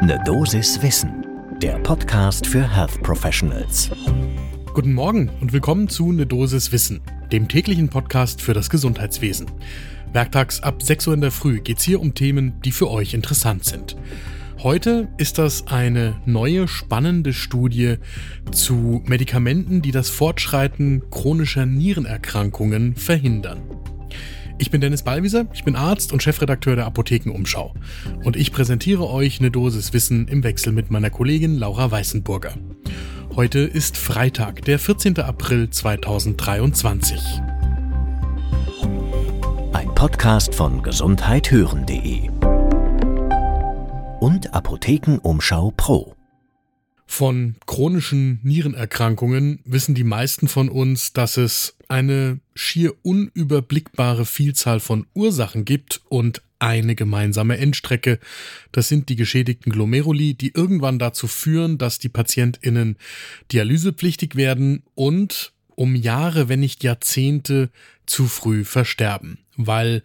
[0.00, 1.26] Ne Dosis Wissen,
[1.60, 3.90] der Podcast für Health Professionals.
[4.72, 7.00] Guten Morgen und willkommen zu Ne Dosis Wissen,
[7.32, 9.50] dem täglichen Podcast für das Gesundheitswesen.
[10.12, 13.12] Werktags ab 6 Uhr in der Früh geht es hier um Themen, die für euch
[13.12, 13.96] interessant sind.
[14.62, 17.96] Heute ist das eine neue spannende Studie
[18.52, 23.62] zu Medikamenten, die das Fortschreiten chronischer Nierenerkrankungen verhindern.
[24.60, 27.74] Ich bin Dennis Ballwieser, ich bin Arzt und Chefredakteur der Apothekenumschau.
[28.24, 32.54] Und ich präsentiere euch eine Dosis Wissen im Wechsel mit meiner Kollegin Laura Weißenburger.
[33.36, 35.20] Heute ist Freitag, der 14.
[35.20, 37.20] April 2023.
[39.72, 42.28] Ein Podcast von gesundheithören.de
[44.18, 46.16] und Apothekenumschau Pro.
[47.06, 55.06] Von chronischen Nierenerkrankungen wissen die meisten von uns, dass es eine schier unüberblickbare Vielzahl von
[55.14, 58.18] Ursachen gibt und eine gemeinsame Endstrecke.
[58.72, 62.96] Das sind die geschädigten Glomeruli, die irgendwann dazu führen, dass die PatientInnen
[63.52, 67.70] dialysepflichtig werden und um Jahre, wenn nicht Jahrzehnte
[68.06, 70.02] zu früh versterben, weil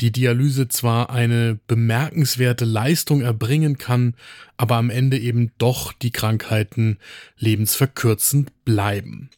[0.00, 4.14] die Dialyse zwar eine bemerkenswerte Leistung erbringen kann,
[4.58, 6.98] aber am Ende eben doch die Krankheiten
[7.38, 9.30] lebensverkürzend bleiben.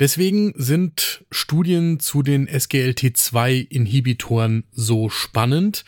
[0.00, 5.84] Deswegen sind Studien zu den SGLT2-Inhibitoren so spannend.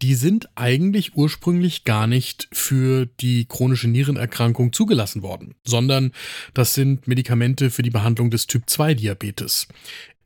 [0.00, 6.12] Die sind eigentlich ursprünglich gar nicht für die chronische Nierenerkrankung zugelassen worden, sondern
[6.54, 9.68] das sind Medikamente für die Behandlung des Typ-2-Diabetes.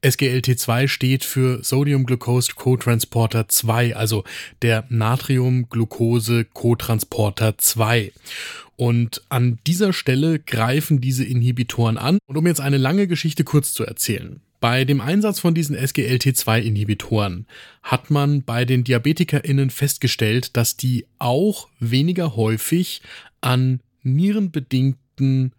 [0.05, 4.23] SGLT2 steht für Sodium Glucose Cotransporter 2, also
[4.61, 8.13] der Natrium Glucose Cotransporter 2.
[8.77, 12.19] Und an dieser Stelle greifen diese Inhibitoren an.
[12.27, 14.41] Und um jetzt eine lange Geschichte kurz zu erzählen.
[14.61, 17.47] Bei dem Einsatz von diesen SGLT2-Inhibitoren
[17.83, 23.01] hat man bei den DiabetikerInnen festgestellt, dass die auch weniger häufig
[23.41, 25.53] an nierenbedingten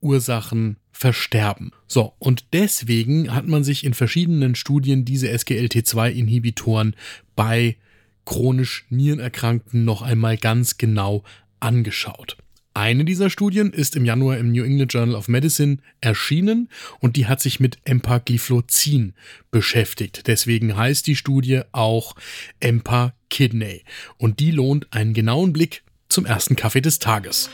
[0.00, 1.72] Ursachen versterben.
[1.86, 6.94] So, und deswegen hat man sich in verschiedenen Studien diese SGLT2-Inhibitoren
[7.34, 7.76] bei
[8.24, 11.22] chronisch Nierenerkrankten noch einmal ganz genau
[11.60, 12.36] angeschaut.
[12.76, 16.68] Eine dieser Studien ist im Januar im New England Journal of Medicine erschienen
[17.00, 19.14] und die hat sich mit Empagliflozin
[19.50, 20.26] beschäftigt.
[20.26, 22.16] Deswegen heißt die Studie auch
[22.60, 23.82] Empa-Kidney.
[24.18, 27.48] Und die lohnt einen genauen Blick zum ersten Kaffee des Tages.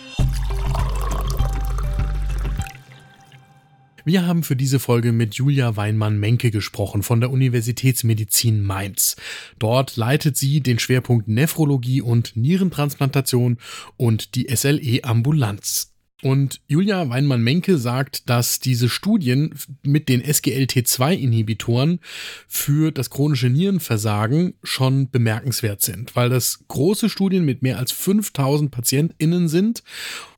[4.04, 9.14] Wir haben für diese Folge mit Julia Weinmann-Menke gesprochen von der Universitätsmedizin Mainz.
[9.60, 13.58] Dort leitet sie den Schwerpunkt Nephrologie und Nierentransplantation
[13.96, 15.91] und die SLE-Ambulanz.
[16.22, 21.98] Und Julia Weinmann-Menke sagt, dass diese Studien mit den SGLT2-Inhibitoren
[22.46, 28.70] für das chronische Nierenversagen schon bemerkenswert sind, weil das große Studien mit mehr als 5000
[28.70, 29.82] PatientInnen sind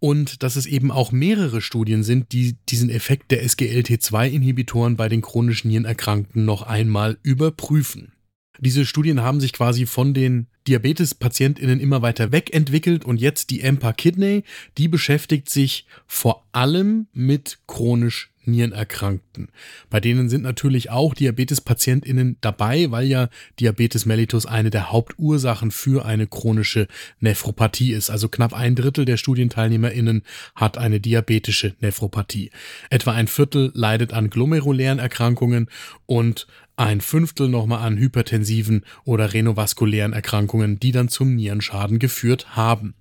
[0.01, 5.21] und dass es eben auch mehrere Studien sind, die diesen Effekt der SGLT2-Inhibitoren bei den
[5.21, 8.14] chronischen Nierenerkrankten noch einmal überprüfen.
[8.61, 13.93] Diese Studien haben sich quasi von den Diabetes-PatientInnen immer weiter wegentwickelt und jetzt die EMPA
[13.93, 14.45] Kidney,
[14.79, 19.49] die beschäftigt sich vor allem mit chronisch Nierenerkrankten.
[19.91, 23.29] Bei denen sind natürlich auch Diabetes-PatientInnen dabei, weil ja
[23.61, 26.89] Diabetes mellitus eine der Hauptursachen für eine chronische
[27.21, 28.11] Nephropathie ist.
[28.11, 30.23] Also knapp ein Drittel der StudienteilnehmerInnen
[30.55, 32.51] hat eine diabetische Nephropathie.
[32.91, 35.69] Etwa ein Viertel leidet an glomerulären Erkrankungen
[36.07, 36.47] und
[36.77, 42.95] ein Fünftel nochmal an hypertensiven oder renovaskulären Erkrankungen, die dann zum Nierenschaden geführt haben.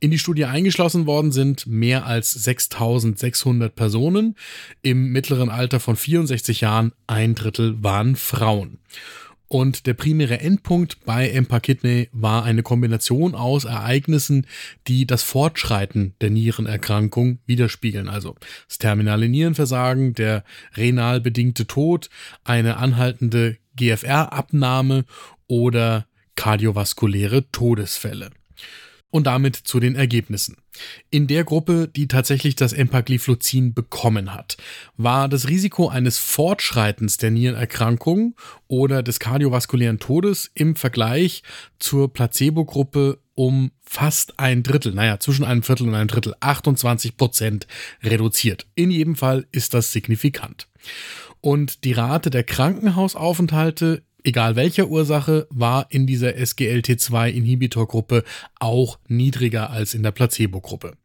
[0.00, 4.36] In die Studie eingeschlossen worden sind mehr als 6600 Personen
[4.86, 8.78] im mittleren Alter von 64 Jahren, ein Drittel waren Frauen.
[9.48, 14.46] Und der primäre Endpunkt bei Empakidney war eine Kombination aus Ereignissen,
[14.86, 18.08] die das Fortschreiten der Nierenerkrankung widerspiegeln.
[18.08, 18.36] Also
[18.68, 20.44] das terminale Nierenversagen, der
[20.76, 22.08] renal bedingte Tod,
[22.44, 25.04] eine anhaltende GFR-Abnahme
[25.48, 28.30] oder kardiovaskuläre Todesfälle
[29.16, 30.58] und damit zu den Ergebnissen.
[31.08, 34.58] In der Gruppe, die tatsächlich das Empagliflozin bekommen hat,
[34.98, 38.36] war das Risiko eines Fortschreitens der Nierenerkrankung
[38.68, 41.42] oder des kardiovaskulären Todes im Vergleich
[41.78, 47.66] zur Placebo-Gruppe um fast ein Drittel, naja, zwischen einem Viertel und einem Drittel, 28 Prozent
[48.02, 48.66] reduziert.
[48.74, 50.68] In jedem Fall ist das signifikant.
[51.40, 58.24] Und die Rate der Krankenhausaufenthalte egal welcher Ursache, war in dieser SGLT2-Inhibitorgruppe
[58.58, 60.96] auch niedriger als in der Placebo-Gruppe.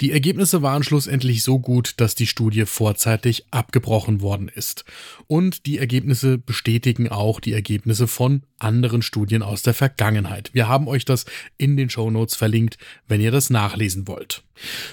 [0.00, 4.84] Die Ergebnisse waren schlussendlich so gut, dass die Studie vorzeitig abgebrochen worden ist.
[5.26, 10.50] Und die Ergebnisse bestätigen auch die Ergebnisse von anderen Studien aus der Vergangenheit.
[10.52, 11.24] Wir haben euch das
[11.56, 14.42] in den Show Notes verlinkt, wenn ihr das nachlesen wollt.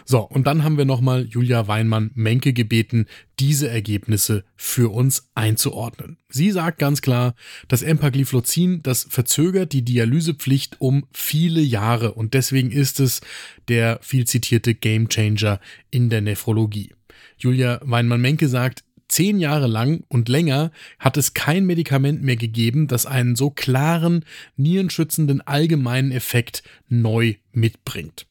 [0.05, 3.07] So, und dann haben wir nochmal Julia Weinmann-Menke gebeten,
[3.39, 6.17] diese Ergebnisse für uns einzuordnen.
[6.29, 7.35] Sie sagt ganz klar,
[7.67, 13.21] das Empagliflozin, das verzögert die Dialysepflicht um viele Jahre und deswegen ist es
[13.67, 15.59] der viel zitierte Gamechanger
[15.91, 16.93] in der Nephrologie.
[17.37, 23.05] Julia Weinmann-Menke sagt, zehn Jahre lang und länger hat es kein Medikament mehr gegeben, das
[23.05, 24.25] einen so klaren,
[24.57, 28.27] nierenschützenden allgemeinen Effekt neu mitbringt.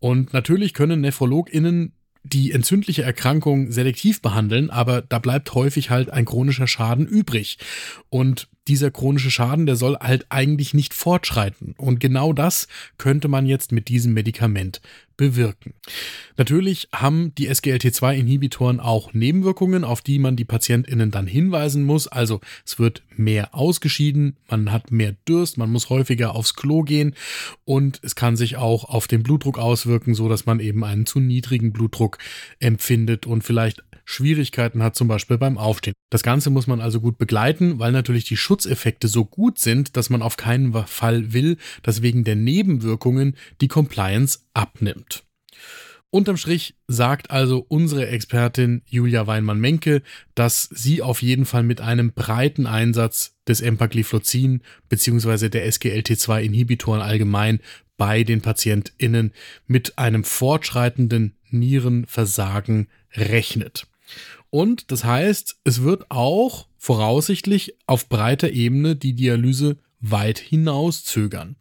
[0.00, 1.92] Und natürlich können NephrologInnen
[2.24, 7.58] die entzündliche Erkrankung selektiv behandeln, aber da bleibt häufig halt ein chronischer Schaden übrig.
[8.10, 11.74] Und dieser chronische Schaden, der soll halt eigentlich nicht fortschreiten.
[11.76, 12.68] Und genau das
[12.98, 14.80] könnte man jetzt mit diesem Medikament
[15.18, 15.74] bewirken.
[16.36, 22.06] Natürlich haben die SGLT2-Inhibitoren auch Nebenwirkungen, auf die man die PatientInnen dann hinweisen muss.
[22.06, 27.14] Also es wird mehr ausgeschieden, man hat mehr Durst, man muss häufiger aufs Klo gehen
[27.64, 31.18] und es kann sich auch auf den Blutdruck auswirken, so dass man eben einen zu
[31.18, 32.18] niedrigen Blutdruck
[32.60, 35.92] empfindet und vielleicht Schwierigkeiten hat, zum Beispiel beim Aufstehen.
[36.08, 40.08] Das Ganze muss man also gut begleiten, weil natürlich die Schutzeffekte so gut sind, dass
[40.08, 45.24] man auf keinen Fall will, dass wegen der Nebenwirkungen die Compliance abnimmt.
[46.08, 50.00] Unterm Strich sagt also unsere Expertin Julia Weinmann-Menke,
[50.34, 55.50] dass sie auf jeden Fall mit einem breiten Einsatz des Empagliflozin bzw.
[55.50, 57.60] der SGLT2-Inhibitoren allgemein
[57.98, 59.32] bei den PatientInnen
[59.66, 63.86] mit einem fortschreitenden Nierenversagen rechnet.
[64.50, 71.56] Und das heißt, es wird auch voraussichtlich auf breiter Ebene die Dialyse weit hinaus zögern.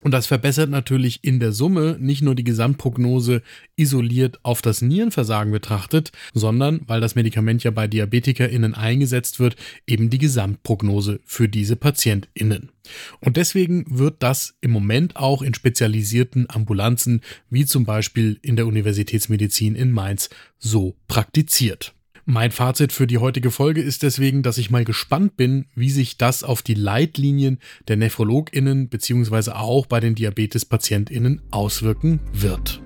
[0.00, 3.42] Und das verbessert natürlich in der Summe nicht nur die Gesamtprognose
[3.74, 9.56] isoliert auf das Nierenversagen betrachtet, sondern, weil das Medikament ja bei DiabetikerInnen eingesetzt wird,
[9.88, 12.70] eben die Gesamtprognose für diese PatientInnen.
[13.18, 17.20] Und deswegen wird das im Moment auch in spezialisierten Ambulanzen,
[17.50, 21.92] wie zum Beispiel in der Universitätsmedizin in Mainz, so praktiziert.
[22.30, 26.18] Mein Fazit für die heutige Folge ist deswegen, dass ich mal gespannt bin, wie sich
[26.18, 27.58] das auf die Leitlinien
[27.88, 29.52] der NephrologInnen bzw.
[29.52, 32.82] auch bei den Diabetespatientinnen auswirken wird.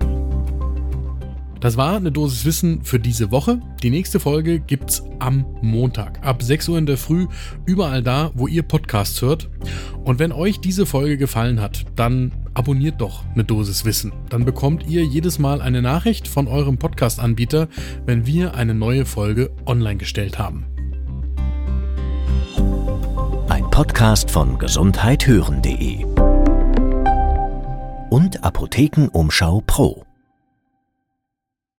[1.63, 3.61] Das war eine Dosis Wissen für diese Woche.
[3.81, 7.27] Die nächste Folge gibt's am Montag ab 6 Uhr in der Früh,
[7.65, 9.49] überall da, wo ihr Podcasts hört.
[10.03, 14.11] Und wenn euch diese Folge gefallen hat, dann abonniert doch eine Dosis Wissen.
[14.27, 17.69] Dann bekommt ihr jedes Mal eine Nachricht von eurem Podcast-Anbieter,
[18.05, 20.65] wenn wir eine neue Folge online gestellt haben.
[23.47, 26.03] Ein Podcast von gesundheithören.de
[28.09, 30.03] und Apothekenumschau Pro.